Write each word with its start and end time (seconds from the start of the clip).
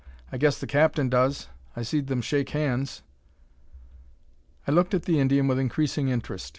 I 0.31 0.39
guess 0.39 0.57
the 0.59 0.65
captain 0.65 1.09
does; 1.09 1.47
I 1.75 1.83
seed 1.83 2.07
them 2.07 2.21
shake 2.23 2.49
hands." 2.49 3.03
I 4.67 4.71
looked 4.71 4.95
at 4.95 5.03
the 5.03 5.19
Indian 5.19 5.47
with 5.47 5.59
increasing 5.59 6.09
interest. 6.09 6.49